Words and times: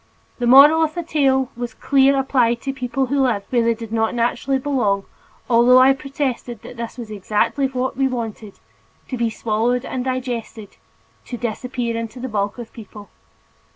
The 0.39 0.47
moral 0.47 0.81
of 0.83 0.95
the 0.95 1.03
tale 1.03 1.51
was 1.55 1.75
clear 1.75 2.17
applied 2.17 2.59
to 2.61 2.73
people 2.73 3.05
who 3.05 3.21
lived 3.21 3.45
"where 3.51 3.61
they 3.63 3.75
did 3.75 3.93
not 3.93 4.15
naturally 4.15 4.57
belong," 4.57 5.05
although 5.47 5.77
I 5.77 5.93
protested 5.93 6.63
that 6.63 6.97
was 6.97 7.11
exactly 7.11 7.67
what 7.67 7.95
we 7.95 8.07
wanted 8.07 8.55
to 9.09 9.15
be 9.15 9.29
swallowed 9.29 9.85
and 9.85 10.03
digested, 10.03 10.77
to 11.25 11.37
disappear 11.37 11.95
into 11.95 12.19
the 12.19 12.27
bulk 12.29 12.57
of 12.57 12.65
the 12.71 12.73
people. 12.73 13.11